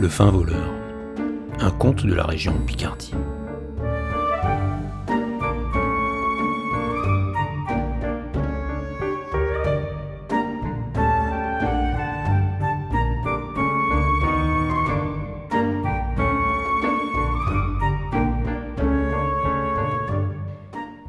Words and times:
Le 0.00 0.08
fin 0.08 0.30
voleur. 0.30 0.72
Un 1.58 1.70
conte 1.72 2.06
de 2.06 2.14
la 2.14 2.24
région 2.24 2.54
Picardie. 2.66 3.12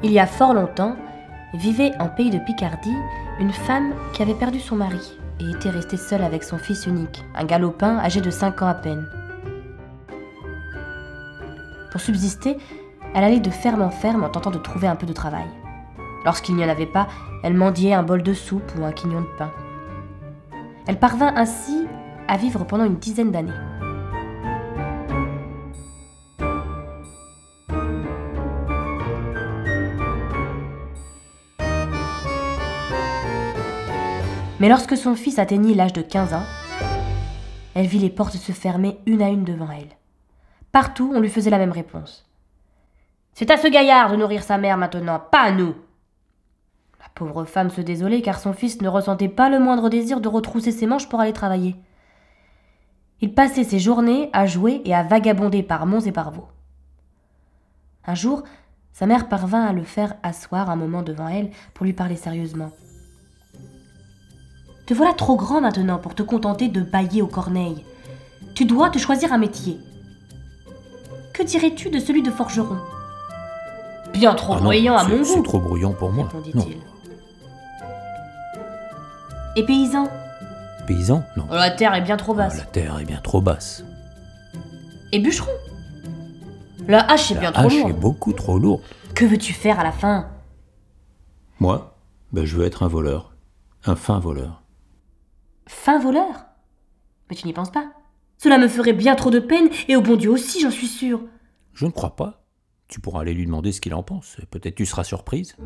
Il 0.02 0.10
y 0.10 0.18
a 0.18 0.26
fort 0.26 0.52
longtemps, 0.52 0.96
vivait 1.54 1.92
en 1.98 2.08
pays 2.08 2.28
de 2.28 2.38
Picardie 2.40 2.90
une 3.40 3.52
femme 3.52 3.94
qui 4.12 4.20
avait 4.20 4.34
perdu 4.34 4.60
son 4.60 4.76
mari 4.76 5.21
et 5.42 5.50
était 5.50 5.70
restée 5.70 5.96
seule 5.96 6.22
avec 6.22 6.44
son 6.44 6.58
fils 6.58 6.86
unique, 6.86 7.24
un 7.34 7.44
galopin 7.44 7.98
âgé 7.98 8.20
de 8.20 8.30
5 8.30 8.62
ans 8.62 8.68
à 8.68 8.74
peine. 8.74 9.06
Pour 11.90 12.00
subsister, 12.00 12.56
elle 13.14 13.24
allait 13.24 13.40
de 13.40 13.50
ferme 13.50 13.82
en 13.82 13.90
ferme 13.90 14.24
en 14.24 14.28
tentant 14.28 14.50
de 14.50 14.58
trouver 14.58 14.86
un 14.86 14.96
peu 14.96 15.06
de 15.06 15.12
travail. 15.12 15.46
Lorsqu'il 16.24 16.54
n'y 16.54 16.64
en 16.64 16.68
avait 16.68 16.86
pas, 16.86 17.08
elle 17.42 17.54
mendiait 17.54 17.92
un 17.92 18.02
bol 18.02 18.22
de 18.22 18.32
soupe 18.32 18.72
ou 18.78 18.84
un 18.84 18.92
quignon 18.92 19.22
de 19.22 19.36
pain. 19.38 19.50
Elle 20.86 20.98
parvint 20.98 21.32
ainsi 21.36 21.86
à 22.28 22.36
vivre 22.36 22.64
pendant 22.64 22.84
une 22.84 22.96
dizaine 22.96 23.32
d'années. 23.32 23.52
Mais 34.62 34.68
lorsque 34.68 34.96
son 34.96 35.16
fils 35.16 35.40
atteignit 35.40 35.74
l'âge 35.74 35.92
de 35.92 36.02
15 36.02 36.34
ans, 36.34 36.44
elle 37.74 37.86
vit 37.86 37.98
les 37.98 38.10
portes 38.10 38.36
se 38.36 38.52
fermer 38.52 38.96
une 39.06 39.20
à 39.20 39.28
une 39.28 39.42
devant 39.42 39.68
elle. 39.68 39.88
Partout, 40.70 41.10
on 41.12 41.18
lui 41.18 41.30
faisait 41.30 41.50
la 41.50 41.58
même 41.58 41.72
réponse. 41.72 42.30
C'est 43.34 43.50
à 43.50 43.56
ce 43.56 43.66
gaillard 43.66 44.12
de 44.12 44.16
nourrir 44.16 44.44
sa 44.44 44.58
mère 44.58 44.78
maintenant, 44.78 45.18
pas 45.18 45.40
à 45.40 45.50
nous. 45.50 45.74
La 47.00 47.06
pauvre 47.12 47.44
femme 47.44 47.70
se 47.70 47.80
désolait 47.80 48.22
car 48.22 48.38
son 48.38 48.52
fils 48.52 48.80
ne 48.80 48.88
ressentait 48.88 49.28
pas 49.28 49.48
le 49.48 49.58
moindre 49.58 49.88
désir 49.88 50.20
de 50.20 50.28
retrousser 50.28 50.70
ses 50.70 50.86
manches 50.86 51.08
pour 51.08 51.18
aller 51.18 51.32
travailler. 51.32 51.74
Il 53.20 53.34
passait 53.34 53.64
ses 53.64 53.80
journées 53.80 54.30
à 54.32 54.46
jouer 54.46 54.80
et 54.84 54.94
à 54.94 55.02
vagabonder 55.02 55.64
par 55.64 55.86
monts 55.86 55.98
et 55.98 56.12
par 56.12 56.30
vaux. 56.30 56.46
Un 58.06 58.14
jour, 58.14 58.44
sa 58.92 59.06
mère 59.06 59.28
parvint 59.28 59.64
à 59.64 59.72
le 59.72 59.82
faire 59.82 60.14
asseoir 60.22 60.70
un 60.70 60.76
moment 60.76 61.02
devant 61.02 61.26
elle 61.26 61.50
pour 61.74 61.84
lui 61.84 61.94
parler 61.94 62.14
sérieusement. 62.14 62.70
Te 64.92 64.96
voilà 64.98 65.14
trop 65.14 65.36
grand 65.36 65.62
maintenant 65.62 65.96
pour 65.96 66.14
te 66.14 66.22
contenter 66.22 66.68
de 66.68 66.82
bailler 66.82 67.22
aux 67.22 67.26
corneilles. 67.26 67.82
Tu 68.54 68.66
dois 68.66 68.90
te 68.90 68.98
choisir 68.98 69.32
un 69.32 69.38
métier. 69.38 69.80
Que 71.32 71.42
dirais-tu 71.42 71.88
de 71.88 71.98
celui 71.98 72.20
de 72.22 72.30
forgeron? 72.30 72.76
Bien 74.12 74.34
trop 74.34 74.52
Ah 74.52 74.56
non, 74.58 74.64
bruyant 74.64 74.94
à 74.98 75.06
c'est- 75.06 75.16
mon 75.16 75.24
C'est 75.24 75.36
goût, 75.36 75.42
trop 75.44 75.60
brouillon 75.60 75.94
pour 75.94 76.12
moi. 76.12 76.28
Non. 76.54 76.66
Et 79.56 79.64
paysan? 79.64 80.10
Paysan? 80.86 81.22
Non. 81.38 81.46
Oh, 81.50 81.54
La 81.54 81.70
terre 81.70 81.94
est 81.94 82.02
bien 82.02 82.18
trop 82.18 82.32
Ah, 82.32 82.36
basse. 82.48 82.58
la 82.58 82.64
terre 82.66 82.98
est 82.98 83.06
bien 83.06 83.20
trop 83.22 83.40
basse. 83.40 83.82
Et 85.12 85.20
bûcheron? 85.20 85.52
La 86.86 87.10
hache 87.10 87.30
est 87.30 87.34
La 87.36 87.40
bien 87.40 87.52
trop 87.52 87.64
hache 87.64 87.72
est 87.76 87.80
lourde. 87.84 87.98
beaucoup 87.98 88.34
trop 88.34 88.58
lourde. 88.58 88.82
Que 89.14 89.24
veux-tu 89.24 89.54
faire 89.54 89.80
à 89.80 89.84
la 89.84 89.92
fin? 89.92 90.26
Moi, 91.60 91.96
ben, 92.32 92.44
je 92.44 92.56
veux 92.58 92.66
être 92.66 92.82
un 92.82 92.88
voleur. 92.88 93.32
Un 93.86 93.96
fin 93.96 94.18
voleur. 94.18 94.58
Fin 95.66 95.98
voleur 95.98 96.46
Mais 97.30 97.36
tu 97.36 97.46
n'y 97.46 97.52
penses 97.52 97.70
pas. 97.70 97.92
Cela 98.38 98.58
me 98.58 98.68
ferait 98.68 98.92
bien 98.92 99.14
trop 99.14 99.30
de 99.30 99.38
peine, 99.38 99.68
et 99.88 99.96
au 99.96 100.00
bon 100.00 100.16
Dieu 100.16 100.30
aussi, 100.30 100.60
j'en 100.60 100.70
suis 100.70 100.88
sûre. 100.88 101.22
Je 101.72 101.86
ne 101.86 101.90
crois 101.90 102.16
pas. 102.16 102.44
Tu 102.88 103.00
pourras 103.00 103.20
aller 103.20 103.34
lui 103.34 103.46
demander 103.46 103.72
ce 103.72 103.80
qu'il 103.80 103.94
en 103.94 104.02
pense. 104.02 104.36
Peut-être 104.50 104.74
tu 104.74 104.84
seras 104.84 105.04
surprise. 105.04 105.56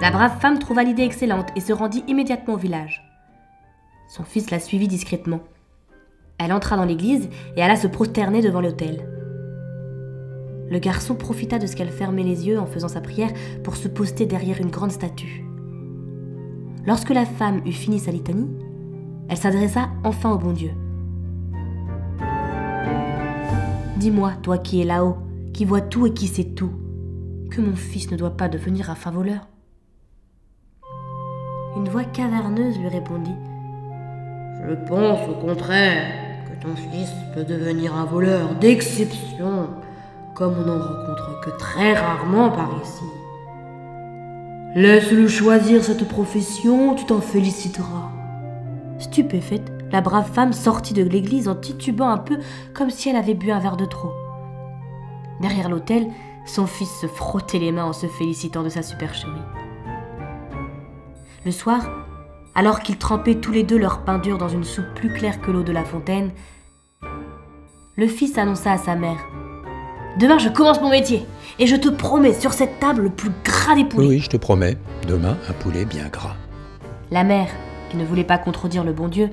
La 0.00 0.12
brave 0.12 0.38
femme 0.40 0.60
trouva 0.60 0.84
l'idée 0.84 1.02
excellente 1.02 1.48
et 1.56 1.60
se 1.60 1.72
rendit 1.72 2.04
immédiatement 2.06 2.54
au 2.54 2.56
village. 2.56 3.02
Son 4.08 4.24
fils 4.24 4.50
la 4.50 4.60
suivit 4.60 4.88
discrètement. 4.88 5.40
Elle 6.38 6.52
entra 6.52 6.76
dans 6.76 6.84
l'église 6.84 7.28
et 7.56 7.62
alla 7.62 7.76
se 7.76 7.86
prosterner 7.86 8.42
devant 8.42 8.60
l'autel. 8.60 9.08
Le 10.68 10.78
garçon 10.78 11.14
profita 11.14 11.58
de 11.58 11.66
ce 11.66 11.76
qu'elle 11.76 11.90
fermait 11.90 12.22
les 12.22 12.46
yeux 12.46 12.58
en 12.58 12.66
faisant 12.66 12.88
sa 12.88 13.00
prière 13.00 13.30
pour 13.62 13.76
se 13.76 13.88
poster 13.88 14.26
derrière 14.26 14.60
une 14.60 14.70
grande 14.70 14.90
statue. 14.90 15.44
Lorsque 16.84 17.10
la 17.10 17.24
femme 17.24 17.62
eut 17.66 17.72
fini 17.72 17.98
sa 17.98 18.10
litanie, 18.10 18.50
elle 19.28 19.36
s'adressa 19.36 19.88
enfin 20.04 20.32
au 20.32 20.38
bon 20.38 20.52
Dieu. 20.52 20.70
Dis-moi, 23.96 24.32
toi 24.42 24.58
qui 24.58 24.80
es 24.80 24.84
là-haut, 24.84 25.16
qui 25.52 25.64
vois 25.64 25.80
tout 25.80 26.06
et 26.06 26.12
qui 26.12 26.26
sais 26.26 26.44
tout, 26.44 26.72
que 27.50 27.60
mon 27.60 27.74
fils 27.74 28.10
ne 28.10 28.16
doit 28.16 28.36
pas 28.36 28.48
devenir 28.48 28.90
un 28.90 28.94
fin 28.94 29.10
voleur. 29.10 29.48
Une 31.76 31.88
voix 31.88 32.04
caverneuse 32.04 32.78
lui 32.78 32.88
répondit. 32.88 33.34
Je 34.68 34.74
pense 34.74 35.28
au 35.28 35.34
contraire 35.34 36.12
que 36.44 36.60
ton 36.60 36.74
fils 36.74 37.12
peut 37.34 37.44
devenir 37.44 37.94
un 37.94 38.04
voleur 38.04 38.56
d'exception, 38.56 39.70
comme 40.34 40.54
on 40.58 40.66
n'en 40.66 40.78
rencontre 40.78 41.40
que 41.40 41.50
très 41.50 41.94
rarement 41.94 42.50
par 42.50 42.70
ici. 42.82 43.04
Laisse-le 44.74 45.28
choisir 45.28 45.84
cette 45.84 46.08
profession, 46.08 46.96
tu 46.96 47.06
t'en 47.06 47.20
féliciteras. 47.20 48.10
Stupéfaite, 48.98 49.70
la 49.92 50.00
brave 50.00 50.28
femme 50.32 50.52
sortit 50.52 50.94
de 50.94 51.04
l'église 51.04 51.46
en 51.46 51.54
titubant 51.54 52.08
un 52.08 52.18
peu 52.18 52.38
comme 52.74 52.90
si 52.90 53.08
elle 53.08 53.16
avait 53.16 53.34
bu 53.34 53.52
un 53.52 53.60
verre 53.60 53.76
de 53.76 53.84
trop. 53.84 54.10
Derrière 55.40 55.68
l'autel, 55.68 56.08
son 56.44 56.66
fils 56.66 56.90
se 57.00 57.06
frottait 57.06 57.60
les 57.60 57.70
mains 57.70 57.84
en 57.84 57.92
se 57.92 58.06
félicitant 58.06 58.64
de 58.64 58.68
sa 58.68 58.82
supercherie. 58.82 59.30
Le 61.44 61.52
soir, 61.52 62.05
alors 62.56 62.80
qu'ils 62.80 62.96
trempaient 62.96 63.36
tous 63.36 63.52
les 63.52 63.62
deux 63.62 63.78
leur 63.78 64.00
pain 64.00 64.18
dur 64.18 64.38
dans 64.38 64.48
une 64.48 64.64
soupe 64.64 64.92
plus 64.94 65.12
claire 65.12 65.40
que 65.40 65.50
l'eau 65.50 65.62
de 65.62 65.72
la 65.72 65.84
fontaine, 65.84 66.30
le 67.96 68.08
fils 68.08 68.36
annonça 68.38 68.72
à 68.72 68.78
sa 68.78 68.96
mère 68.96 69.18
Demain, 70.18 70.38
je 70.38 70.48
commence 70.48 70.80
mon 70.80 70.88
métier 70.88 71.26
et 71.58 71.66
je 71.66 71.76
te 71.76 71.90
promets 71.90 72.32
sur 72.32 72.54
cette 72.54 72.80
table 72.80 73.02
le 73.02 73.10
plus 73.10 73.30
gras 73.44 73.74
des 73.74 73.84
poulets. 73.84 74.06
Oui, 74.06 74.14
oui, 74.14 74.20
je 74.20 74.30
te 74.30 74.38
promets. 74.38 74.78
Demain, 75.06 75.36
un 75.46 75.52
poulet 75.52 75.84
bien 75.84 76.08
gras. 76.08 76.34
La 77.10 77.22
mère, 77.22 77.48
qui 77.90 77.98
ne 77.98 78.04
voulait 78.04 78.24
pas 78.24 78.38
contredire 78.38 78.82
le 78.82 78.94
bon 78.94 79.08
Dieu, 79.08 79.28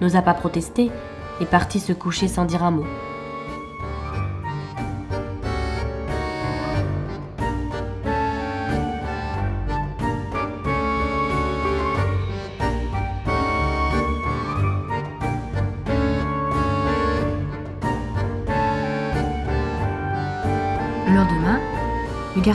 n'osa 0.00 0.22
pas 0.22 0.34
protester 0.34 0.92
et 1.40 1.44
partit 1.46 1.80
se 1.80 1.92
coucher 1.92 2.28
sans 2.28 2.44
dire 2.44 2.62
un 2.62 2.70
mot. 2.70 2.86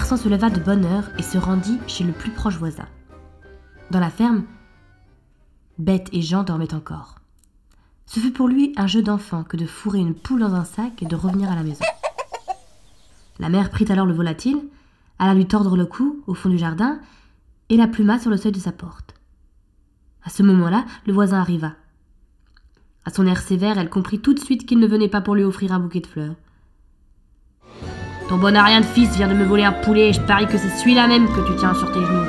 Garçon 0.05 0.23
se 0.23 0.29
leva 0.29 0.51
de 0.51 0.59
bonne 0.59 0.85
heure 0.85 1.09
et 1.17 1.23
se 1.23 1.39
rendit 1.39 1.79
chez 1.87 2.03
le 2.03 2.11
plus 2.13 2.29
proche 2.29 2.59
voisin. 2.59 2.85
Dans 3.89 3.99
la 3.99 4.11
ferme, 4.11 4.43
Bête 5.79 6.09
et 6.13 6.21
Jean 6.21 6.43
dormaient 6.43 6.75
encore. 6.75 7.15
Ce 8.05 8.19
fut 8.19 8.29
pour 8.29 8.47
lui 8.47 8.71
un 8.77 8.85
jeu 8.85 9.01
d'enfant 9.01 9.43
que 9.43 9.57
de 9.57 9.65
fourrer 9.65 9.97
une 9.97 10.13
poule 10.13 10.41
dans 10.41 10.53
un 10.53 10.63
sac 10.63 11.01
et 11.01 11.07
de 11.07 11.15
revenir 11.15 11.51
à 11.51 11.55
la 11.55 11.63
maison. 11.63 11.83
La 13.39 13.49
mère 13.49 13.71
prit 13.71 13.91
alors 13.91 14.05
le 14.05 14.13
volatile, 14.13 14.59
alla 15.17 15.33
lui 15.33 15.47
tordre 15.47 15.75
le 15.75 15.87
cou 15.87 16.21
au 16.27 16.35
fond 16.35 16.49
du 16.49 16.59
jardin 16.59 16.99
et 17.69 17.75
la 17.75 17.87
pluma 17.87 18.19
sur 18.19 18.29
le 18.29 18.37
seuil 18.37 18.51
de 18.51 18.59
sa 18.59 18.71
porte. 18.71 19.15
À 20.23 20.29
ce 20.29 20.43
moment-là, 20.43 20.85
le 21.07 21.13
voisin 21.13 21.39
arriva. 21.39 21.71
À 23.05 23.09
son 23.09 23.25
air 23.25 23.41
sévère, 23.41 23.79
elle 23.79 23.89
comprit 23.89 24.19
tout 24.19 24.35
de 24.35 24.39
suite 24.39 24.67
qu'il 24.67 24.77
ne 24.77 24.87
venait 24.87 25.09
pas 25.09 25.21
pour 25.21 25.33
lui 25.33 25.43
offrir 25.43 25.73
un 25.73 25.79
bouquet 25.79 26.01
de 26.01 26.05
fleurs. 26.05 26.35
Ton 28.27 28.37
bon 28.37 28.55
à 28.55 28.81
de 28.81 28.85
fils 28.85 29.15
vient 29.15 29.27
de 29.27 29.35
me 29.35 29.45
voler 29.45 29.63
un 29.63 29.71
poulet 29.71 30.09
et 30.09 30.13
je 30.13 30.19
parie 30.19 30.47
que 30.47 30.57
c'est 30.57 30.69
celui-là 30.69 31.07
même 31.07 31.27
que 31.27 31.47
tu 31.47 31.55
tiens 31.57 31.75
sur 31.75 31.91
tes 31.91 31.99
genoux. 31.99 32.25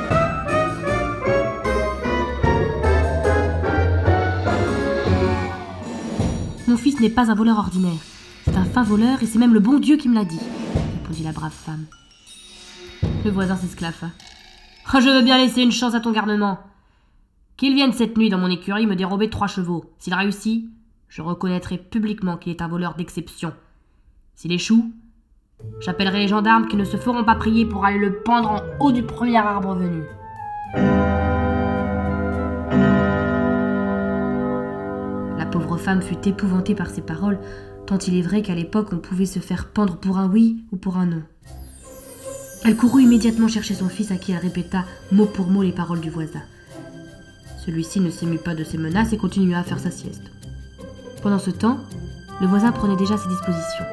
Mon 6.67 6.77
fils 6.77 6.99
n'est 6.99 7.09
pas 7.09 7.31
un 7.31 7.35
voleur 7.35 7.57
ordinaire. 7.57 7.97
C'est 8.45 8.55
un 8.55 8.65
fin 8.65 8.83
voleur 8.83 9.23
et 9.23 9.25
c'est 9.25 9.39
même 9.39 9.55
le 9.55 9.59
bon 9.59 9.79
Dieu 9.79 9.97
qui 9.97 10.07
me 10.07 10.13
l'a 10.13 10.23
dit, 10.23 10.39
répondit 11.01 11.23
la 11.23 11.31
brave 11.31 11.51
femme. 11.51 11.85
Le 13.25 13.31
voisin 13.31 13.55
s'esclaffa. 13.55 14.11
Oh, 14.93 14.99
je 15.01 15.09
veux 15.09 15.23
bien 15.23 15.39
laisser 15.39 15.63
une 15.63 15.71
chance 15.71 15.95
à 15.95 15.99
ton 15.99 16.11
garnement. 16.11 16.59
Qu'il 17.57 17.73
vienne 17.73 17.91
cette 17.91 18.17
nuit 18.17 18.29
dans 18.29 18.37
mon 18.37 18.51
écurie 18.51 18.85
me 18.85 18.95
dérober 18.95 19.31
trois 19.31 19.47
chevaux. 19.47 19.91
S'il 19.97 20.13
réussit, 20.13 20.69
je 21.09 21.23
reconnaîtrai 21.23 21.79
publiquement 21.79 22.37
qu'il 22.37 22.51
est 22.51 22.61
un 22.61 22.67
voleur 22.67 22.93
d'exception. 22.93 23.51
S'il 24.35 24.51
échoue, 24.51 24.93
j'appellerai 25.79 26.19
les 26.19 26.27
gendarmes 26.27 26.67
qui 26.67 26.75
ne 26.75 26.85
se 26.85 26.97
feront 26.97 27.23
pas 27.23 27.35
prier 27.35 27.65
pour 27.65 27.85
aller 27.85 27.99
le 27.99 28.13
pendre 28.13 28.51
en 28.51 28.61
haut 28.79 28.91
du 28.91 29.03
premier 29.03 29.37
arbre 29.37 29.75
venu. 29.75 30.03
La 35.37 35.45
pauvre 35.45 35.77
femme 35.77 36.01
fut 36.01 36.27
épouvantée 36.27 36.75
par 36.75 36.89
ces 36.89 37.01
paroles, 37.01 37.39
tant 37.85 37.97
il 37.99 38.17
est 38.17 38.21
vrai 38.21 38.41
qu'à 38.41 38.55
l'époque 38.55 38.89
on 38.91 38.97
pouvait 38.97 39.25
se 39.25 39.39
faire 39.39 39.69
pendre 39.69 39.97
pour 39.97 40.17
un 40.17 40.27
oui 40.27 40.65
ou 40.71 40.77
pour 40.77 40.97
un 40.97 41.05
non. 41.05 41.23
Elle 42.65 42.75
courut 42.75 43.03
immédiatement 43.03 43.47
chercher 43.47 43.75
son 43.75 43.87
fils 43.87 44.11
à 44.11 44.17
qui 44.17 44.31
elle 44.31 44.39
répéta 44.39 44.83
mot 45.11 45.25
pour 45.25 45.47
mot 45.47 45.63
les 45.63 45.71
paroles 45.71 46.01
du 46.01 46.09
voisin. 46.09 46.41
Celui-ci 47.65 47.99
ne 47.99 48.09
s'émut 48.09 48.43
pas 48.43 48.55
de 48.55 48.63
ses 48.63 48.77
menaces 48.77 49.13
et 49.13 49.17
continua 49.17 49.59
à 49.59 49.63
faire 49.63 49.79
sa 49.79 49.91
sieste. 49.91 50.31
Pendant 51.21 51.39
ce 51.39 51.51
temps, 51.51 51.79
le 52.41 52.47
voisin 52.47 52.71
prenait 52.71 52.95
déjà 52.95 53.17
ses 53.17 53.29
dispositions. 53.29 53.85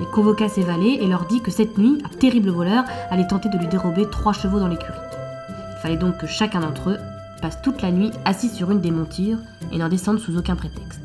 Il 0.00 0.06
convoqua 0.06 0.48
ses 0.48 0.62
valets 0.62 0.98
et 1.00 1.06
leur 1.06 1.26
dit 1.26 1.40
que 1.40 1.50
cette 1.50 1.78
nuit, 1.78 2.02
un 2.04 2.16
terrible 2.16 2.50
voleur 2.50 2.84
allait 3.10 3.26
tenter 3.26 3.48
de 3.48 3.58
lui 3.58 3.68
dérober 3.68 4.08
trois 4.10 4.32
chevaux 4.32 4.58
dans 4.58 4.68
l'écurie. 4.68 4.92
Il 5.48 5.80
fallait 5.82 5.96
donc 5.96 6.18
que 6.18 6.26
chacun 6.26 6.60
d'entre 6.60 6.90
eux 6.90 6.98
passe 7.40 7.60
toute 7.62 7.82
la 7.82 7.90
nuit 7.90 8.12
assis 8.24 8.48
sur 8.48 8.70
une 8.70 8.80
des 8.80 8.90
montures 8.90 9.38
et 9.72 9.78
n'en 9.78 9.88
descende 9.88 10.18
sous 10.18 10.36
aucun 10.38 10.56
prétexte. 10.56 11.00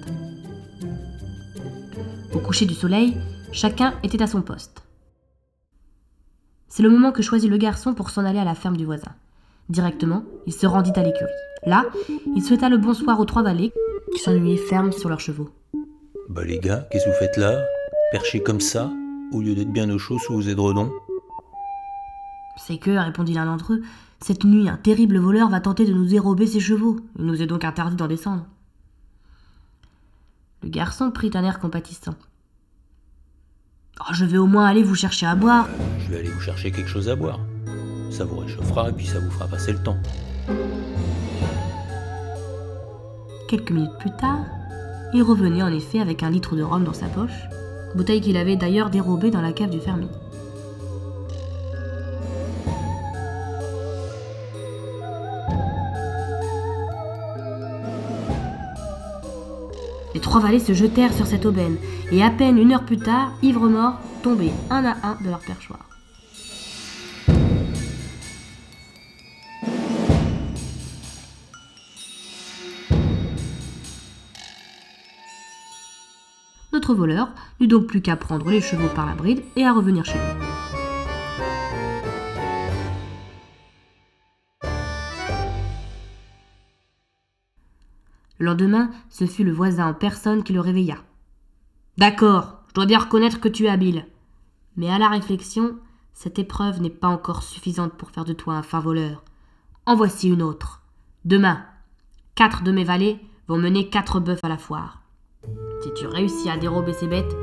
Au 2.33 2.39
coucher 2.39 2.65
du 2.65 2.75
soleil, 2.75 3.17
chacun 3.51 3.93
était 4.03 4.21
à 4.21 4.27
son 4.27 4.41
poste. 4.41 4.83
C'est 6.67 6.83
le 6.83 6.89
moment 6.89 7.11
que 7.11 7.23
choisit 7.23 7.49
le 7.49 7.57
garçon 7.57 7.93
pour 7.93 8.11
s'en 8.11 8.25
aller 8.25 8.39
à 8.39 8.43
la 8.43 8.53
ferme 8.53 8.77
du 8.77 8.85
voisin. 8.85 9.11
Directement, 9.69 10.23
il 10.45 10.53
se 10.53 10.67
rendit 10.67 10.91
à 10.95 11.03
l'écurie. 11.03 11.31
Là, 11.65 11.85
il 12.35 12.43
souhaita 12.43 12.69
le 12.69 12.77
bonsoir 12.77 13.19
aux 13.19 13.25
trois 13.25 13.41
valets 13.41 13.73
qui 14.13 14.19
s'ennuyaient 14.19 14.57
fermes 14.57 14.91
sur 14.91 15.09
leurs 15.09 15.19
chevaux. 15.19 15.49
Bah 16.29 16.43
les 16.45 16.59
gars, 16.59 16.87
qu'est-ce 16.91 17.05
que 17.05 17.09
vous 17.09 17.15
faites 17.15 17.37
là? 17.37 17.59
Perché 18.11 18.41
comme 18.41 18.61
ça, 18.61 18.89
au 19.33 19.41
lieu 19.41 19.53
d'être 19.53 19.71
bien 19.71 19.89
au 19.89 19.97
chaud 19.97 20.17
sous 20.17 20.33
vos 20.33 20.41
édredons 20.41 20.91
C'est 22.55 22.77
que, 22.77 22.91
répondit 22.91 23.33
l'un 23.33 23.45
d'entre 23.45 23.73
eux, 23.73 23.81
cette 24.21 24.45
nuit, 24.45 24.69
un 24.69 24.77
terrible 24.77 25.17
voleur 25.17 25.49
va 25.49 25.59
tenter 25.59 25.85
de 25.85 25.93
nous 25.93 26.05
dérober 26.05 26.47
ses 26.47 26.61
chevaux. 26.61 26.97
Il 27.19 27.25
nous 27.25 27.41
est 27.41 27.47
donc 27.47 27.65
interdit 27.65 27.97
d'en 27.97 28.07
descendre. 28.07 28.45
Le 30.63 30.69
garçon 30.69 31.11
prit 31.11 31.31
un 31.33 31.43
air 31.43 31.59
compatissant. 31.59 32.15
Oh, 33.99 34.13
je 34.13 34.23
vais 34.23 34.37
au 34.37 34.47
moins 34.47 34.65
aller 34.65 34.83
vous 34.83 34.95
chercher 34.95 35.25
à 35.25 35.35
boire. 35.35 35.67
Je 35.99 36.09
vais 36.09 36.19
aller 36.19 36.29
vous 36.29 36.39
chercher 36.39 36.71
quelque 36.71 36.89
chose 36.89 37.09
à 37.09 37.15
boire. 37.15 37.41
Ça 38.09 38.23
vous 38.23 38.37
réchauffera 38.37 38.89
et 38.89 38.93
puis 38.93 39.05
ça 39.05 39.19
vous 39.19 39.29
fera 39.31 39.47
passer 39.47 39.73
le 39.73 39.83
temps. 39.83 39.97
Quelques 43.49 43.71
minutes 43.71 43.97
plus 43.99 44.15
tard, 44.15 44.45
il 45.13 45.23
revenait 45.23 45.61
en 45.61 45.73
effet 45.73 45.99
avec 45.99 46.23
un 46.23 46.29
litre 46.29 46.55
de 46.55 46.63
rhum 46.63 46.83
dans 46.83 46.93
sa 46.93 47.07
poche, 47.07 47.47
bouteille 47.95 48.21
qu'il 48.21 48.37
avait 48.37 48.55
d'ailleurs 48.55 48.89
dérobée 48.89 49.31
dans 49.31 49.41
la 49.41 49.53
cave 49.53 49.69
du 49.69 49.79
fermier. 49.79 50.07
Les 60.13 60.21
trois 60.21 60.41
valets 60.41 60.59
se 60.59 60.73
jetèrent 60.73 61.13
sur 61.13 61.27
cette 61.27 61.45
aubaine, 61.45 61.77
et 62.11 62.23
à 62.23 62.31
peine 62.31 62.57
une 62.57 62.71
heure 62.71 62.85
plus 62.85 62.97
tard, 62.97 63.33
ivres-morts 63.43 63.99
tombaient 64.23 64.53
un 64.69 64.83
à 64.83 64.95
un 65.03 65.17
de 65.23 65.29
leur 65.29 65.39
perchoir. 65.39 65.86
Voleur 76.93 77.29
n'eut 77.59 77.67
donc 77.67 77.87
plus 77.87 78.01
qu'à 78.01 78.15
prendre 78.15 78.49
les 78.49 78.61
chevaux 78.61 78.89
par 78.95 79.05
la 79.05 79.15
bride 79.15 79.43
et 79.55 79.65
à 79.65 79.73
revenir 79.73 80.05
chez 80.05 80.13
lui. 80.13 80.47
Le 88.39 88.45
lendemain, 88.45 88.91
ce 89.09 89.25
fut 89.25 89.43
le 89.43 89.51
voisin 89.51 89.87
en 89.87 89.93
personne 89.93 90.43
qui 90.43 90.53
le 90.53 90.59
réveilla. 90.59 90.97
D'accord, 91.97 92.61
je 92.67 92.73
dois 92.75 92.85
bien 92.85 92.99
reconnaître 92.99 93.39
que 93.39 93.49
tu 93.49 93.65
es 93.65 93.69
habile. 93.69 94.05
Mais 94.75 94.91
à 94.91 94.99
la 94.99 95.09
réflexion, 95.09 95.77
cette 96.13 96.37
épreuve 96.37 96.81
n'est 96.81 96.89
pas 96.91 97.07
encore 97.07 97.41
suffisante 97.41 97.93
pour 97.93 98.11
faire 98.11 98.25
de 98.25 98.33
toi 98.33 98.53
un 98.53 98.63
fin 98.63 98.79
voleur. 98.79 99.23
En 99.87 99.95
voici 99.95 100.29
une 100.29 100.43
autre. 100.43 100.83
Demain, 101.25 101.65
quatre 102.35 102.61
de 102.61 102.71
mes 102.71 102.83
valets 102.83 103.19
vont 103.47 103.57
mener 103.57 103.89
quatre 103.89 104.19
bœufs 104.19 104.39
à 104.43 104.49
la 104.49 104.57
foire. 104.57 105.01
Si 105.87 105.93
tu 105.93 106.05
réussis 106.05 106.49
à 106.49 106.57
dérober 106.57 106.91
ces 106.91 107.07
bêtes, 107.07 107.33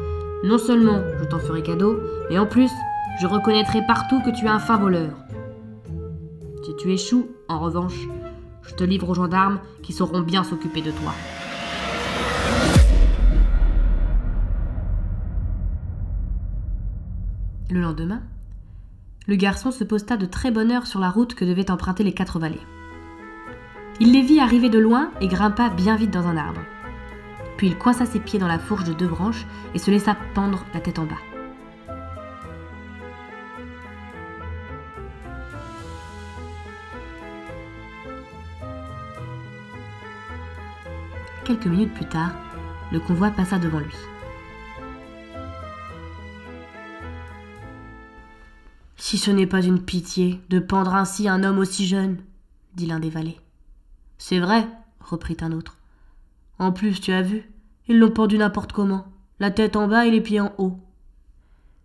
non 0.45 0.59
seulement 0.59 1.01
je 1.19 1.25
t'en 1.25 1.39
ferai 1.39 1.63
cadeau, 1.63 1.99
mais 2.29 2.39
en 2.39 2.45
plus, 2.45 2.71
je 3.19 3.27
reconnaîtrai 3.27 3.81
partout 3.87 4.21
que 4.21 4.29
tu 4.29 4.45
es 4.45 4.49
un 4.49 4.59
fin 4.59 4.77
voleur. 4.77 5.13
Si 6.63 6.77
tu 6.77 6.93
échoues, 6.93 7.31
en 7.49 7.59
revanche, 7.59 8.07
je 8.61 8.75
te 8.75 8.85
livre 8.85 9.09
aux 9.09 9.15
gendarmes 9.15 9.61
qui 9.83 9.95
sauront 9.95 10.21
bien 10.21 10.45
s'occuper 10.45 10.83
de 10.83 10.91
toi. 10.91 11.15
Le 17.71 17.81
lendemain, 17.81 18.21
le 19.27 19.37
garçon 19.37 19.71
se 19.71 19.85
posta 19.85 20.19
de 20.19 20.27
très 20.27 20.51
bonne 20.51 20.71
heure 20.71 20.87
sur 20.87 21.01
la 21.01 21.09
route 21.09 21.35
que 21.35 21.47
devaient 21.47 21.71
emprunter 21.71 22.05
les 22.05 22.13
quatre 22.13 22.39
valets. 22.39 22.61
Il 24.01 24.13
les 24.13 24.21
vit 24.21 24.41
arriver 24.41 24.69
de 24.69 24.79
loin 24.79 25.13
et 25.23 25.29
grimpa 25.29 25.71
bien 25.71 25.97
vite 25.97 26.11
dans 26.11 26.27
un 26.27 26.37
arbre. 26.37 26.61
Puis 27.57 27.69
il 27.69 27.79
coinça 27.79 28.07
ses 28.07 28.21
pieds 28.21 28.39
dans 28.39 28.49
la 28.49 28.59
fourche 28.59 28.85
de 28.85 28.93
deux 28.93 29.07
branches 29.07 29.47
et 29.75 29.79
se 29.79 29.91
laissa 29.91 30.17
pendre 30.35 30.65
la 30.75 30.81
tête 30.81 30.99
en 30.99 31.05
bas. 31.05 31.15
Quelques 41.45 41.67
minutes 41.67 41.93
plus 41.93 42.07
tard, 42.07 42.33
le 42.91 43.01
convoi 43.01 43.31
passa 43.31 43.59
devant 43.59 43.79
lui. 43.79 43.95
Si 48.97 49.19
ce 49.19 49.31
n'est 49.31 49.47
pas 49.47 49.63
une 49.63 49.83
pitié 49.83 50.41
de 50.49 50.59
pendre 50.59 50.95
ainsi 50.95 51.29
un 51.29 51.45
homme 51.45 51.59
aussi 51.59 51.87
jeune, 51.87 52.17
dit 52.75 52.87
l'un 52.87 52.99
des 52.99 53.11
valets. 53.11 53.39
C'est 54.17 54.39
vrai, 54.39 54.67
reprit 55.01 55.37
un 55.43 55.53
autre. 55.53 55.77
En 56.59 56.73
plus, 56.73 57.01
tu 57.01 57.13
as 57.13 57.21
vu, 57.21 57.43
ils 57.87 57.99
l'ont 57.99 58.11
pendu 58.11 58.39
n'importe 58.39 58.73
comment, 58.73 59.05
la 59.41 59.51
tête 59.51 59.77
en 59.77 59.89
bas 59.89 60.07
et 60.07 60.11
les 60.11 60.21
pieds 60.21 60.41
en 60.41 60.53
haut. 60.59 60.79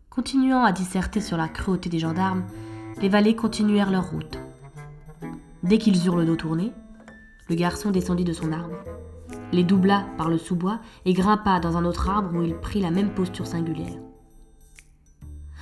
Continuant 0.10 0.64
à 0.64 0.72
disserter 0.72 1.20
sur 1.20 1.38
la 1.38 1.48
cruauté 1.48 1.90
des 1.90 2.00
gendarmes, 2.00 2.46
les 3.02 3.10
valets 3.10 3.36
continuèrent 3.36 3.92
leur 3.92 4.10
route. 4.10 4.40
Dès 5.64 5.78
qu'ils 5.78 6.06
eurent 6.06 6.18
le 6.18 6.26
dos 6.26 6.36
tourné, 6.36 6.72
le 7.50 7.56
garçon 7.56 7.92
descendit 7.92 8.24
de 8.24 8.34
son 8.34 8.52
arbre, 8.52 8.78
les 9.52 9.64
doubla 9.64 10.06
par 10.18 10.30
le 10.30 10.38
sous-bois 10.38 10.80
et 11.06 11.14
grimpa 11.14 11.60
dans 11.60 11.76
un 11.76 11.86
autre 11.86 12.10
arbre 12.10 12.34
où 12.36 12.44
il 12.44 12.56
prit 12.56 12.82
la 12.82 12.92
même 12.92 13.14
posture 13.14 13.48
singulière. 13.48 14.00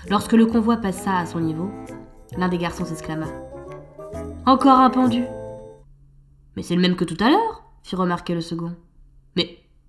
Lorsque 0.10 0.34
le 0.34 0.46
convoi 0.46 0.78
passa 0.78 1.18
à 1.18 1.26
son 1.26 1.40
niveau, 1.40 1.72
l'un 2.38 2.48
des 2.48 2.58
garçons 2.58 2.86
s'exclama 2.86 3.26
Encore 4.46 4.80
un 4.80 4.90
pendu 4.90 5.24
Mais 6.56 6.62
c'est 6.64 6.76
le 6.76 6.82
même 6.82 6.96
que 6.96 7.06
tout 7.06 7.18
à 7.20 7.30
l'heure 7.30 7.64
fit 7.84 7.96
remarquer 7.96 8.36
le 8.36 8.42
second. 8.42 8.76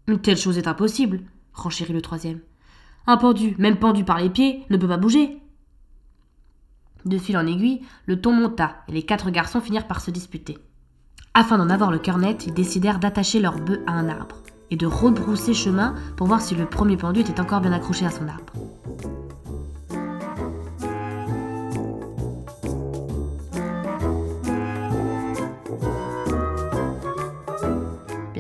Une 0.08 0.18
telle 0.18 0.38
chose 0.38 0.56
est 0.56 0.66
impossible, 0.66 1.20
renchérit 1.52 1.92
le 1.92 2.00
troisième. 2.00 2.40
Un 3.06 3.18
pendu, 3.18 3.54
même 3.58 3.76
pendu 3.76 4.04
par 4.04 4.18
les 4.18 4.30
pieds, 4.30 4.64
ne 4.70 4.78
peut 4.78 4.88
pas 4.88 4.96
bouger. 4.96 5.36
De 7.04 7.18
fil 7.18 7.36
en 7.36 7.46
aiguille, 7.46 7.82
le 8.06 8.18
ton 8.18 8.32
monta 8.32 8.76
et 8.88 8.92
les 8.92 9.02
quatre 9.02 9.30
garçons 9.30 9.60
finirent 9.60 9.86
par 9.86 10.00
se 10.00 10.10
disputer. 10.10 10.56
Afin 11.34 11.58
d'en 11.58 11.68
avoir 11.68 11.90
le 11.90 11.98
cœur 11.98 12.16
net, 12.16 12.46
ils 12.46 12.54
décidèrent 12.54 12.98
d'attacher 12.98 13.38
leur 13.38 13.60
bœuf 13.60 13.80
à 13.86 13.92
un 13.92 14.08
arbre 14.08 14.42
et 14.70 14.76
de 14.76 14.86
rebrousser 14.86 15.52
chemin 15.52 15.94
pour 16.16 16.26
voir 16.26 16.40
si 16.40 16.54
le 16.54 16.64
premier 16.64 16.96
pendu 16.96 17.20
était 17.20 17.38
encore 17.38 17.60
bien 17.60 17.72
accroché 17.72 18.06
à 18.06 18.10
son 18.10 18.28
arbre. 18.28 18.54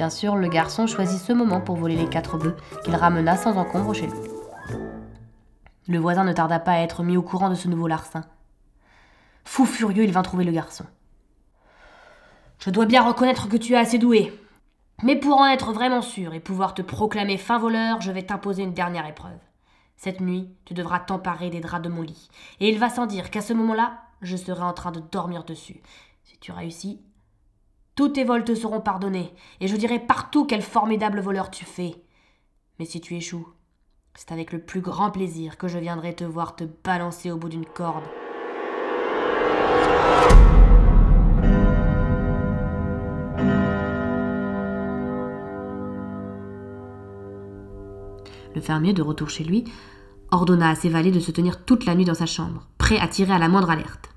Bien 0.08 0.16
sûr, 0.16 0.36
le 0.36 0.48
garçon 0.48 0.86
choisit 0.86 1.20
ce 1.20 1.34
moment 1.34 1.60
pour 1.60 1.76
voler 1.76 1.94
les 1.94 2.08
quatre 2.08 2.38
bœufs 2.38 2.56
qu'il 2.82 2.96
ramena 2.96 3.36
sans 3.36 3.58
encombre 3.58 3.92
chez 3.92 4.06
lui. 4.06 4.18
Le 5.86 5.98
voisin 5.98 6.24
ne 6.24 6.32
tarda 6.32 6.58
pas 6.58 6.72
à 6.72 6.78
être 6.78 7.02
mis 7.02 7.18
au 7.18 7.22
courant 7.22 7.50
de 7.50 7.54
ce 7.54 7.68
nouveau 7.68 7.88
larcin. 7.88 8.24
Fou 9.44 9.66
furieux, 9.66 10.04
il 10.04 10.12
vint 10.12 10.22
trouver 10.22 10.44
le 10.44 10.52
garçon. 10.52 10.86
Je 12.58 12.70
dois 12.70 12.86
bien 12.86 13.02
reconnaître 13.02 13.50
que 13.50 13.58
tu 13.58 13.74
es 13.74 13.76
assez 13.76 13.98
doué. 13.98 14.32
Mais 15.02 15.16
pour 15.16 15.36
en 15.36 15.46
être 15.46 15.74
vraiment 15.74 16.00
sûr 16.00 16.32
et 16.32 16.40
pouvoir 16.40 16.72
te 16.72 16.80
proclamer 16.80 17.36
fin 17.36 17.58
voleur, 17.58 18.00
je 18.00 18.10
vais 18.10 18.22
t'imposer 18.22 18.62
une 18.62 18.72
dernière 18.72 19.06
épreuve. 19.06 19.38
Cette 19.98 20.22
nuit, 20.22 20.48
tu 20.64 20.72
devras 20.72 21.00
t'emparer 21.00 21.50
des 21.50 21.60
draps 21.60 21.84
de 21.84 21.90
mon 21.90 22.00
lit. 22.00 22.30
Et 22.60 22.70
il 22.70 22.78
va 22.78 22.88
sans 22.88 23.04
dire 23.04 23.28
qu'à 23.30 23.42
ce 23.42 23.52
moment-là, 23.52 23.98
je 24.22 24.38
serai 24.38 24.62
en 24.62 24.72
train 24.72 24.90
de 24.90 25.00
dormir 25.00 25.44
dessus. 25.44 25.82
Si 26.24 26.38
tu 26.38 26.50
réussis, 26.50 27.02
Tous 27.98 28.10
tes 28.10 28.22
vols 28.22 28.44
te 28.44 28.54
seront 28.54 28.80
pardonnés, 28.80 29.34
et 29.60 29.66
je 29.66 29.74
dirai 29.74 29.98
partout 29.98 30.44
quel 30.44 30.62
formidable 30.62 31.18
voleur 31.18 31.50
tu 31.50 31.64
fais. 31.64 31.96
Mais 32.78 32.84
si 32.84 33.00
tu 33.00 33.16
échoues, 33.16 33.48
c'est 34.14 34.30
avec 34.30 34.52
le 34.52 34.60
plus 34.60 34.80
grand 34.80 35.10
plaisir 35.10 35.58
que 35.58 35.66
je 35.66 35.78
viendrai 35.78 36.14
te 36.14 36.22
voir 36.22 36.54
te 36.54 36.62
balancer 36.84 37.32
au 37.32 37.36
bout 37.36 37.48
d'une 37.48 37.66
corde. 37.66 38.04
Le 48.54 48.60
fermier, 48.60 48.92
de 48.92 49.02
retour 49.02 49.28
chez 49.28 49.42
lui, 49.42 49.64
ordonna 50.30 50.68
à 50.68 50.76
ses 50.76 50.88
valets 50.88 51.10
de 51.10 51.18
se 51.18 51.32
tenir 51.32 51.64
toute 51.64 51.84
la 51.84 51.96
nuit 51.96 52.04
dans 52.04 52.14
sa 52.14 52.26
chambre, 52.26 52.68
prêt 52.78 53.00
à 53.00 53.08
tirer 53.08 53.32
à 53.32 53.40
la 53.40 53.48
moindre 53.48 53.70
alerte. 53.70 54.14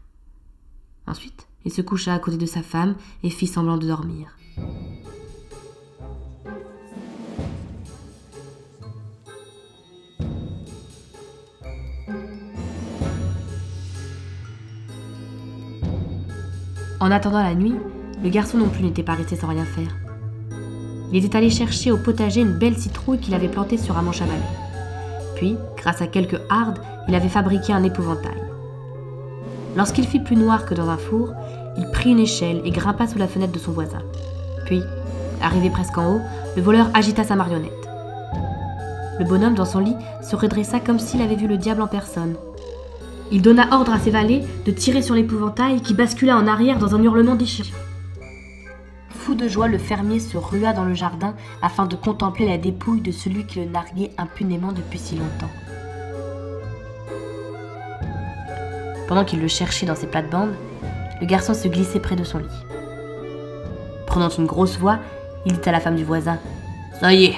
Ensuite, 1.08 1.48
il 1.66 1.72
se 1.72 1.82
coucha 1.82 2.14
à 2.14 2.20
côté 2.20 2.38
de 2.38 2.46
sa 2.46 2.62
femme 2.62 2.96
et 3.24 3.30
fit 3.30 3.48
semblant 3.48 3.78
de 3.78 3.88
dormir. 3.88 4.38
En 17.00 17.10
attendant 17.10 17.42
la 17.42 17.56
nuit, 17.56 17.74
le 18.24 18.30
garçon 18.30 18.60
non 18.60 18.70
plus 18.70 18.84
n'était 18.84 19.02
pas 19.02 19.16
resté 19.16 19.36
sans 19.36 19.48
rien 19.48 19.66
faire. 19.66 19.98
Il 21.12 21.26
était 21.26 21.36
allé 21.36 21.50
chercher 21.50 21.92
au 21.92 21.98
potager 21.98 22.42
une 22.42 22.54
belle 22.54 22.78
citrouille 22.78 23.18
qu'il 23.18 23.34
avait 23.34 23.50
plantée 23.50 23.78
sur 23.78 23.98
un 23.98 24.04
manche 24.04 24.22
à 24.22 24.26
balai. 24.26 24.40
Puis, 25.36 25.58
grâce 25.76 26.04
à 26.04 26.08
quelques 26.08 26.40
hardes, 26.50 26.80
il 27.08 27.16
avait 27.16 27.28
fabriqué 27.28 27.74
un 27.74 27.84
épouvantail. 27.84 28.51
Lorsqu'il 29.76 30.06
fit 30.06 30.20
plus 30.20 30.36
noir 30.36 30.66
que 30.66 30.74
dans 30.74 30.90
un 30.90 30.98
four, 30.98 31.34
il 31.78 31.90
prit 31.92 32.12
une 32.12 32.20
échelle 32.20 32.62
et 32.66 32.72
grimpa 32.72 33.08
sous 33.08 33.18
la 33.18 33.28
fenêtre 33.28 33.54
de 33.54 33.60
son 33.60 33.72
voisin. 33.72 34.02
Puis, 34.66 34.82
arrivé 35.42 35.70
presque 35.70 35.98
en 35.98 36.16
haut, 36.16 36.22
le 36.56 36.62
voleur 36.62 36.90
agita 36.94 37.24
sa 37.24 37.36
marionnette. 37.36 37.72
Le 39.20 39.26
bonhomme 39.26 39.56
dans 39.56 39.66
son 39.66 39.80
lit 39.80 39.96
se 40.22 40.36
redressa 40.36 40.80
comme 40.80 41.00
s'il 41.00 41.22
avait 41.22 41.36
vu 41.36 41.48
le 41.48 41.58
diable 41.58 41.82
en 41.82 41.88
personne. 41.88 42.36
Il 43.32 43.42
donna 43.42 43.68
ordre 43.72 43.94
à 43.94 44.00
ses 44.00 44.12
valets 44.12 44.44
de 44.66 44.72
tirer 44.72 45.02
sur 45.02 45.16
l'épouvantail 45.16 45.82
qui 45.82 45.94
bascula 45.94 46.36
en 46.36 46.48
arrière 46.48 46.80
dans 46.80 46.96
un 46.96 47.04
hurlement 47.04 47.36
déchirant. 47.36 47.78
Fou 49.10 49.36
de 49.36 49.48
joie, 49.48 49.68
le 49.68 49.78
fermier 49.78 50.20
se 50.20 50.36
rua 50.36 50.74
dans 50.74 50.84
le 50.84 50.96
jardin 50.96 51.36
afin 51.62 51.86
de 51.86 51.96
contempler 51.96 52.48
la 52.48 52.58
dépouille 52.58 53.02
de 53.02 53.12
celui 53.12 53.46
qui 53.46 53.60
le 53.60 53.66
narguait 53.66 54.12
impunément 54.18 54.74
depuis 54.74 55.00
si 55.00 55.16
longtemps. 55.16 55.71
Pendant 59.12 59.26
qu'il 59.26 59.42
le 59.42 59.50
cherchait 59.50 59.86
dans 59.86 59.96
ses 59.98 60.08
plates-bandes, 60.08 60.54
le 61.20 61.28
garçon 61.28 61.54
se 61.54 61.68
glissait 61.68 62.00
près 62.00 62.16
de 62.16 62.24
son 62.24 62.38
lit. 62.38 62.66
Prenant 64.08 64.30
une 64.30 64.46
grosse 64.46 64.78
voix, 64.78 65.00
il 65.46 65.52
dit 65.52 65.68
à 65.68 65.74
la 65.74 65.82
femme 65.82 65.98
du 65.98 66.06
voisin 66.06 66.40
Ça 66.98 67.12
y 67.12 67.26
est, 67.26 67.36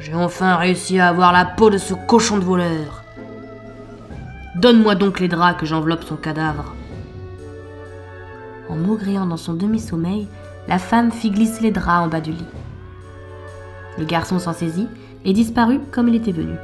j'ai 0.00 0.16
enfin 0.16 0.56
réussi 0.56 0.98
à 0.98 1.06
avoir 1.06 1.32
la 1.32 1.44
peau 1.44 1.70
de 1.70 1.78
ce 1.78 1.94
cochon 1.94 2.38
de 2.38 2.42
voleur. 2.42 3.04
Donne-moi 4.56 4.96
donc 4.96 5.20
les 5.20 5.28
draps 5.28 5.60
que 5.60 5.66
j'enveloppe 5.66 6.02
son 6.02 6.16
cadavre. 6.16 6.74
En 8.68 8.74
maugréant 8.74 9.26
dans 9.26 9.36
son 9.36 9.54
demi-sommeil, 9.54 10.26
la 10.66 10.80
femme 10.80 11.12
fit 11.12 11.30
glisser 11.30 11.62
les 11.62 11.70
draps 11.70 12.06
en 12.06 12.08
bas 12.08 12.20
du 12.20 12.32
lit. 12.32 12.48
Le 13.98 14.04
garçon 14.04 14.40
s'en 14.40 14.52
saisit 14.52 14.88
et 15.24 15.32
disparut 15.32 15.78
comme 15.92 16.08
il 16.08 16.16
était 16.16 16.32
venu. 16.32 16.56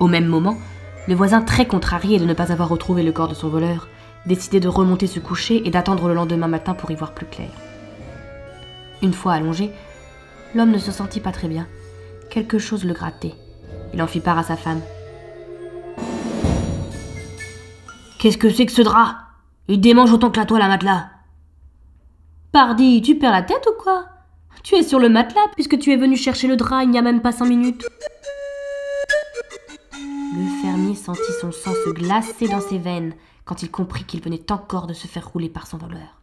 Au 0.00 0.08
même 0.08 0.26
moment, 0.26 0.56
le 1.08 1.14
voisin, 1.14 1.42
très 1.42 1.66
contrarié 1.66 2.18
de 2.18 2.24
ne 2.24 2.32
pas 2.32 2.52
avoir 2.52 2.70
retrouvé 2.70 3.02
le 3.02 3.12
corps 3.12 3.28
de 3.28 3.34
son 3.34 3.50
voleur, 3.50 3.88
décidait 4.24 4.58
de 4.58 4.68
remonter 4.68 5.06
se 5.06 5.20
coucher 5.20 5.66
et 5.66 5.70
d'attendre 5.70 6.08
le 6.08 6.14
lendemain 6.14 6.48
matin 6.48 6.72
pour 6.72 6.90
y 6.90 6.94
voir 6.94 7.12
plus 7.12 7.26
clair. 7.26 7.50
Une 9.02 9.12
fois 9.12 9.34
allongé, 9.34 9.70
l'homme 10.54 10.70
ne 10.70 10.78
se 10.78 10.90
sentit 10.90 11.20
pas 11.20 11.32
très 11.32 11.48
bien. 11.48 11.66
Quelque 12.30 12.58
chose 12.58 12.84
le 12.84 12.94
grattait. 12.94 13.34
Il 13.92 14.02
en 14.02 14.06
fit 14.06 14.20
part 14.20 14.38
à 14.38 14.42
sa 14.42 14.56
femme. 14.56 14.80
Qu'est-ce 18.18 18.38
que 18.38 18.50
c'est 18.50 18.66
que 18.66 18.72
ce 18.72 18.82
drap? 18.82 19.16
Il 19.68 19.80
démange 19.80 20.12
autant 20.12 20.30
que 20.30 20.38
la 20.38 20.46
toile 20.46 20.62
à 20.62 20.68
matelas. 20.68 21.08
Pardi, 22.52 23.02
tu 23.02 23.16
perds 23.16 23.32
la 23.32 23.42
tête 23.42 23.66
ou 23.66 23.82
quoi? 23.82 24.06
Tu 24.62 24.76
es 24.76 24.82
sur 24.82 24.98
le 24.98 25.08
matelas 25.08 25.48
puisque 25.54 25.78
tu 25.78 25.92
es 25.92 25.96
venu 25.96 26.16
chercher 26.16 26.46
le 26.46 26.56
drap 26.56 26.82
il 26.82 26.90
n'y 26.90 26.98
a 26.98 27.02
même 27.02 27.20
pas 27.20 27.32
cinq 27.32 27.46
minutes. 27.46 27.86
Sentit 30.94 31.32
son 31.40 31.52
sang 31.52 31.72
se 31.84 31.90
glacer 31.90 32.48
dans 32.48 32.60
ses 32.60 32.78
veines 32.78 33.14
quand 33.44 33.62
il 33.62 33.70
comprit 33.70 34.04
qu'il 34.04 34.22
venait 34.22 34.50
encore 34.50 34.86
de 34.86 34.94
se 34.94 35.06
faire 35.06 35.28
rouler 35.28 35.48
par 35.48 35.66
son 35.66 35.78
voleur. 35.78 36.20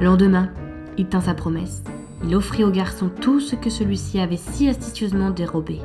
Le 0.00 0.06
lendemain, 0.06 0.50
il 0.96 1.08
tint 1.08 1.20
sa 1.20 1.34
promesse. 1.34 1.82
Il 2.24 2.34
offrit 2.34 2.64
au 2.64 2.70
garçon 2.70 3.10
tout 3.20 3.40
ce 3.40 3.56
que 3.56 3.70
celui-ci 3.70 4.18
avait 4.20 4.36
si 4.36 4.68
astucieusement 4.68 5.30
dérobé. 5.30 5.80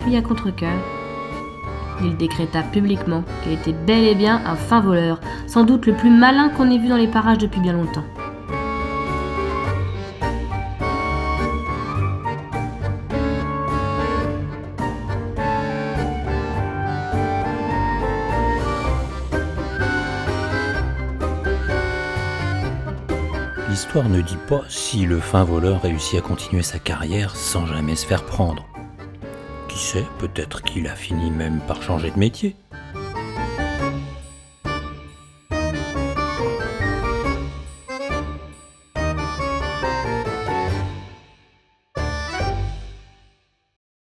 Puis 0.00 0.16
à 0.16 0.22
contre-coeur, 0.22 0.78
il 2.02 2.16
décréta 2.16 2.62
publiquement 2.62 3.24
qu'il 3.42 3.52
était 3.52 3.72
bel 3.72 4.04
et 4.04 4.14
bien 4.14 4.40
un 4.44 4.56
fin 4.56 4.80
voleur, 4.80 5.20
sans 5.46 5.64
doute 5.64 5.86
le 5.86 5.94
plus 5.94 6.10
malin 6.10 6.50
qu'on 6.50 6.70
ait 6.70 6.78
vu 6.78 6.88
dans 6.88 6.96
les 6.96 7.08
parages 7.08 7.38
depuis 7.38 7.60
bien 7.60 7.72
longtemps. 7.72 8.04
L'histoire 23.68 24.08
ne 24.08 24.22
dit 24.22 24.38
pas 24.48 24.62
si 24.70 25.04
le 25.04 25.20
fin 25.20 25.44
voleur 25.44 25.82
réussit 25.82 26.18
à 26.18 26.22
continuer 26.22 26.62
sa 26.62 26.78
carrière 26.78 27.36
sans 27.36 27.66
jamais 27.66 27.96
se 27.96 28.06
faire 28.06 28.24
prendre. 28.24 28.66
Qui 29.68 29.78
sait, 29.78 30.06
peut-être 30.18 30.62
qu'il 30.62 30.88
a 30.88 30.94
fini 30.94 31.30
même 31.30 31.60
par 31.60 31.82
changer 31.82 32.10
de 32.10 32.18
métier. 32.18 32.56